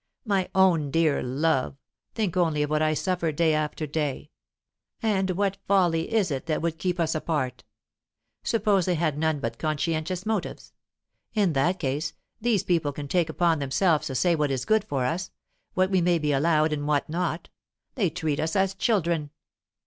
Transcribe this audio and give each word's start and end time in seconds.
My 0.25 0.49
own 0.55 0.89
dear 0.89 1.21
love, 1.21 1.77
think 2.15 2.35
only 2.35 2.63
of 2.63 2.71
what 2.71 2.81
I 2.81 2.95
suffer 2.95 3.31
day 3.31 3.53
after 3.53 3.85
day! 3.85 4.31
And 5.03 5.29
what 5.29 5.59
folly 5.67 6.11
is 6.11 6.31
it 6.31 6.47
that 6.47 6.59
would 6.59 6.79
keep 6.79 6.99
us 6.99 7.13
apart! 7.13 7.63
Suppose 8.41 8.85
they 8.87 8.95
had 8.95 9.15
none 9.15 9.39
but 9.39 9.59
conscientious 9.59 10.25
motives; 10.25 10.73
in 11.35 11.53
that 11.53 11.77
case, 11.77 12.13
these 12.41 12.63
people 12.63 12.93
take 12.93 13.29
upon 13.29 13.59
themselves 13.59 14.07
to 14.07 14.15
say 14.15 14.33
what 14.33 14.49
is 14.49 14.65
good 14.65 14.85
for 14.85 15.05
us, 15.05 15.29
what 15.75 15.91
we 15.91 16.01
may 16.01 16.17
be 16.17 16.31
allowed 16.31 16.73
and 16.73 16.87
what 16.87 17.07
not; 17.07 17.49
they 17.93 18.09
treat 18.09 18.39
us 18.39 18.55
as 18.55 18.73
children. 18.73 19.29